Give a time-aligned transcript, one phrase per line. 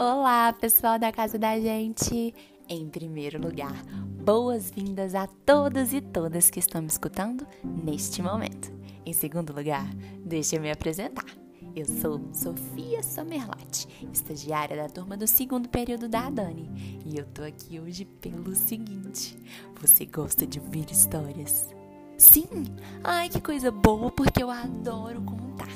[0.00, 2.32] Olá, pessoal da casa da gente!
[2.68, 3.82] Em primeiro lugar,
[4.24, 8.72] boas-vindas a todos e todas que estão me escutando neste momento.
[9.04, 9.92] Em segundo lugar,
[10.24, 11.26] deixa eu me apresentar.
[11.74, 17.42] Eu sou Sofia Somerlat, estagiária da turma do segundo período da Dani, e eu tô
[17.42, 19.36] aqui hoje pelo seguinte:
[19.80, 21.76] você gosta de ouvir histórias?
[22.18, 22.64] Sim!
[23.04, 25.68] Ai, que coisa boa, porque eu adoro contar.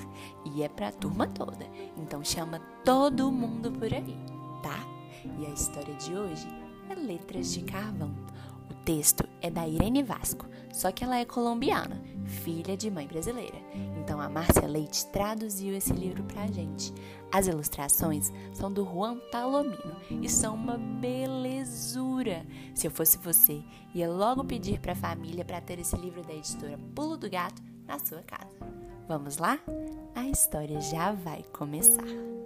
[0.45, 1.64] E é pra turma toda.
[1.96, 4.18] Então chama todo mundo por aí,
[4.61, 4.80] tá?
[5.39, 6.49] E a história de hoje
[6.90, 8.13] é Letras de Carvão.
[8.85, 13.57] Texto é da Irene Vasco, só que ela é colombiana, filha de mãe brasileira.
[14.00, 16.93] Então a Márcia Leite traduziu esse livro pra gente.
[17.31, 22.45] As ilustrações são do Juan Palomino e são uma belezura.
[22.75, 23.63] Se eu fosse você,
[23.95, 27.99] ia logo pedir pra família para ter esse livro da editora Pulo do Gato na
[27.99, 28.50] sua casa.
[29.07, 29.58] Vamos lá?
[30.14, 32.41] A história já vai começar.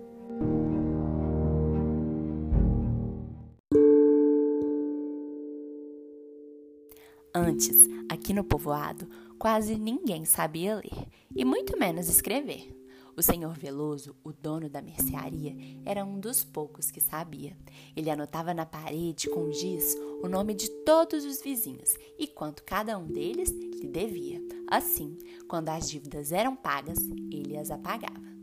[7.47, 9.08] Antes, aqui no povoado,
[9.39, 12.77] quase ninguém sabia ler e muito menos escrever.
[13.16, 17.56] O senhor Veloso, o dono da mercearia, era um dos poucos que sabia.
[17.94, 22.98] Ele anotava na parede com giz o nome de todos os vizinhos e quanto cada
[22.98, 24.42] um deles lhe devia.
[24.69, 25.16] Assim,
[25.47, 26.98] quando as dívidas eram pagas,
[27.31, 28.36] ele as apagava.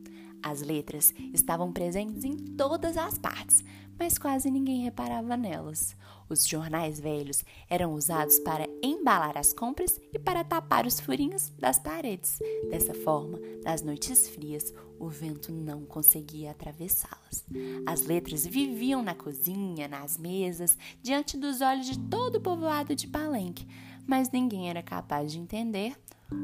[0.43, 3.63] As letras estavam presentes em todas as partes,
[3.97, 5.95] mas quase ninguém reparava nelas.
[6.27, 11.79] Os jornais velhos eram usados para embalar as compras e para tapar os furinhos das
[11.79, 12.39] paredes.
[12.69, 17.45] Dessa forma, nas noites frias, o vento não conseguia atravessá-las.
[17.85, 23.07] As letras viviam na cozinha, nas mesas, diante dos olhos de todo o povoado de
[23.07, 23.67] Palenque,
[24.05, 25.95] mas ninguém era capaz de entender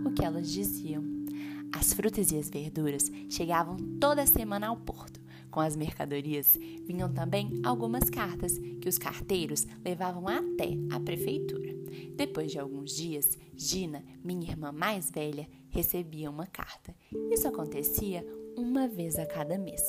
[0.06, 1.04] o que elas diziam.
[1.72, 5.20] As frutas e as verduras chegavam toda semana ao porto.
[5.52, 11.74] Com as mercadorias vinham também algumas cartas que os carteiros levavam até a prefeitura.
[12.16, 16.96] Depois de alguns dias, Gina, minha irmã mais velha, recebia uma carta.
[17.32, 18.26] Isso acontecia
[18.56, 19.82] uma vez a cada mês.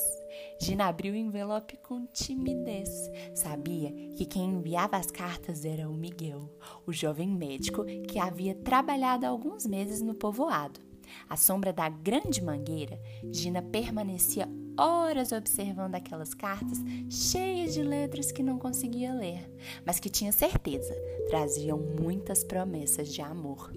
[0.59, 2.89] Gina abriu o envelope com timidez.
[3.35, 6.49] Sabia que quem enviava as cartas era o Miguel,
[6.87, 10.90] o jovem médico que havia trabalhado alguns meses no povoado.
[11.29, 12.99] À sombra da grande mangueira,
[13.31, 16.79] Gina permanecia horas observando aquelas cartas
[17.09, 19.49] cheias de letras que não conseguia ler,
[19.85, 20.93] mas que tinha certeza
[21.29, 23.71] traziam muitas promessas de amor.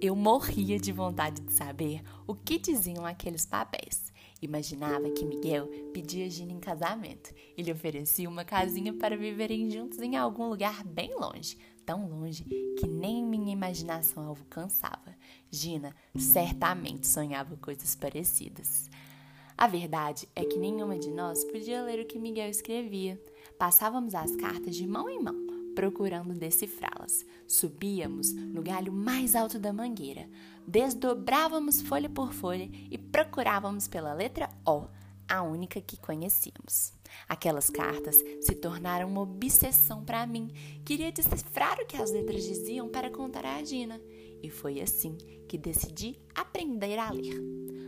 [0.00, 4.12] Eu morria de vontade de saber o que diziam aqueles papéis.
[4.42, 10.00] Imaginava que Miguel pedia Gina em casamento e lhe oferecia uma casinha para viverem juntos
[10.00, 11.56] em algum lugar bem longe,
[11.86, 12.42] tão longe
[12.76, 15.16] que nem minha imaginação alcançava.
[15.52, 18.88] Gina certamente sonhava coisas parecidas.
[19.56, 23.22] A verdade é que nenhuma de nós podia ler o que Miguel escrevia.
[23.58, 25.36] Passávamos as cartas de mão em mão,
[25.74, 27.24] procurando decifrá-las.
[27.46, 30.26] Subíamos no galho mais alto da mangueira,
[30.66, 34.86] desdobrávamos folha por folha e procurávamos pela letra O,
[35.28, 36.92] a única que conhecíamos.
[37.28, 40.50] Aquelas cartas se tornaram uma obsessão para mim.
[40.84, 44.00] Queria decifrar o que as letras diziam para contar a Gina.
[44.42, 45.16] E foi assim
[45.48, 47.40] que decidi aprender a ler.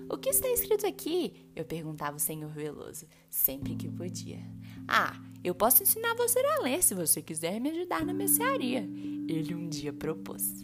[0.09, 1.49] O que está escrito aqui?
[1.57, 4.39] Eu perguntava ao senhor Veloso, sempre que podia.
[4.87, 8.81] Ah, eu posso ensinar você a ler se você quiser me ajudar na mercearia.
[9.27, 10.63] Ele um dia propôs.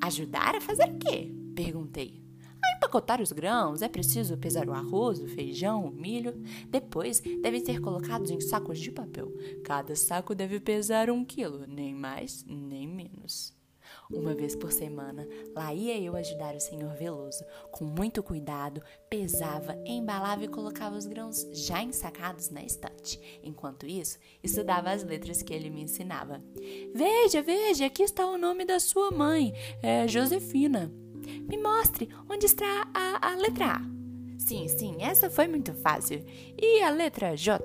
[0.00, 1.30] Ajudar a fazer o quê?
[1.54, 2.22] Perguntei.
[2.64, 6.34] A empacotar os grãos, é preciso pesar o arroz, o feijão, o milho.
[6.68, 9.32] Depois devem ser colocados em sacos de papel.
[9.62, 13.57] Cada saco deve pesar um quilo, nem mais nem menos.
[14.10, 17.44] Uma vez por semana, lá ia eu ajudar o senhor Veloso.
[17.70, 23.20] Com muito cuidado, pesava, embalava e colocava os grãos já ensacados na estante.
[23.42, 26.42] Enquanto isso, estudava as letras que ele me ensinava.
[26.94, 29.52] Veja, veja, aqui está o nome da sua mãe,
[29.82, 30.90] é Josefina.
[31.46, 33.98] Me mostre onde está a, a letra A.
[34.38, 36.24] Sim, sim, essa foi muito fácil.
[36.56, 37.62] E a letra J?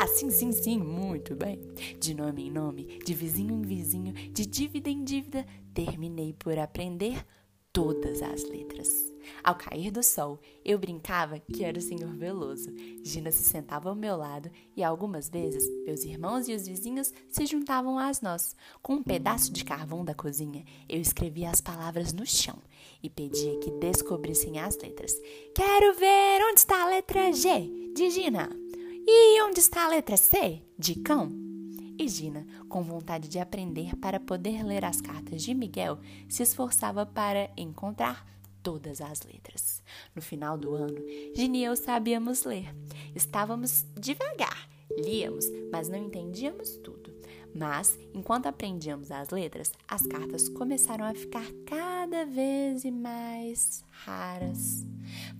[0.00, 1.60] Ah, sim, sim, sim, muito bem.
[2.00, 7.26] De nome em nome, de vizinho em vizinho, de dívida em dívida, terminei por aprender
[7.74, 9.12] todas as letras.
[9.42, 12.70] Ao cair do sol, eu brincava que era o senhor Veloso.
[13.02, 17.44] Gina se sentava ao meu lado e algumas vezes meus irmãos e os vizinhos se
[17.46, 18.54] juntavam a nós.
[18.80, 22.58] Com um pedaço de carvão da cozinha, eu escrevia as palavras no chão
[23.02, 25.12] e pedia que descobrissem as letras.
[25.54, 28.50] Quero ver onde está a letra G de Gina.
[29.06, 30.62] E onde está a letra C?
[30.78, 31.43] De cão?
[31.98, 35.98] E Gina, com vontade de aprender para poder ler as cartas de Miguel,
[36.28, 38.26] se esforçava para encontrar
[38.62, 39.82] todas as letras.
[40.14, 41.00] No final do ano,
[41.34, 42.74] Gina e eu sabíamos ler.
[43.14, 47.12] Estávamos devagar, Líamos, mas não entendíamos tudo.
[47.54, 54.84] Mas, enquanto aprendíamos as letras, as cartas começaram a ficar cada vez mais raras.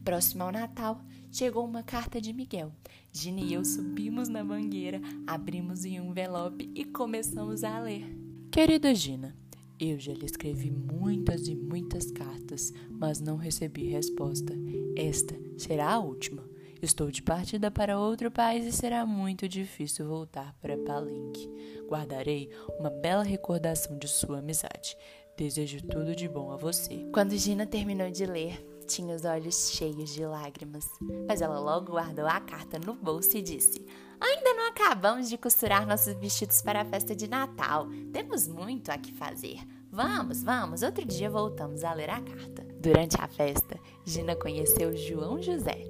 [0.04, 1.00] Próximo ao Natal,
[1.34, 2.70] chegou uma carta de Miguel.
[3.12, 8.06] Gina e eu subimos na mangueira, abrimos em um envelope e começamos a ler.
[8.52, 9.36] Querida Gina,
[9.80, 14.54] eu já lhe escrevi muitas e muitas cartas, mas não recebi resposta.
[14.94, 16.48] Esta será a última.
[16.80, 21.50] Estou de partida para outro país e será muito difícil voltar para Palenque.
[21.88, 22.48] Guardarei
[22.78, 24.96] uma bela recordação de sua amizade.
[25.36, 27.08] Desejo tudo de bom a você.
[27.12, 30.88] Quando Gina terminou de ler, tinha os olhos cheios de lágrimas,
[31.26, 33.84] mas ela logo guardou a carta no bolso e disse:
[34.20, 37.88] Ainda não acabamos de costurar nossos vestidos para a festa de Natal.
[38.12, 39.60] Temos muito a que fazer.
[39.90, 42.66] Vamos, vamos, outro dia voltamos a ler a carta.
[42.80, 45.84] Durante a festa, Gina conheceu João José,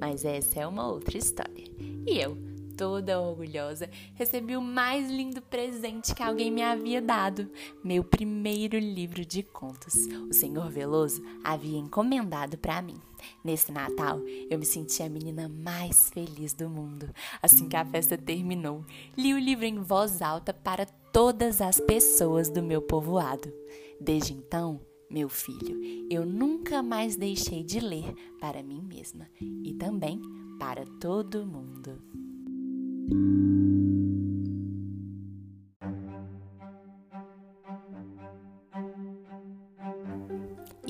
[0.00, 1.70] mas essa é uma outra história.
[2.06, 2.36] E eu,
[2.80, 7.50] toda orgulhosa, recebi o mais lindo presente que alguém me havia dado:
[7.84, 9.94] meu primeiro livro de contos.
[10.30, 12.96] O senhor Veloso havia encomendado para mim.
[13.44, 14.18] Nesse Natal,
[14.48, 17.10] eu me senti a menina mais feliz do mundo.
[17.42, 18.82] Assim que a festa terminou,
[19.14, 23.52] li o livro em voz alta para todas as pessoas do meu povoado.
[24.00, 24.80] Desde então,
[25.10, 30.18] meu filho, eu nunca mais deixei de ler para mim mesma e também
[30.58, 32.29] para todo mundo.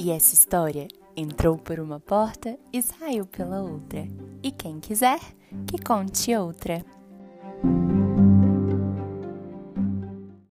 [0.02, 4.08] E essa história entrou por uma porta e saiu pela outra.
[4.42, 5.20] E quem quiser,
[5.66, 6.82] que conte outra.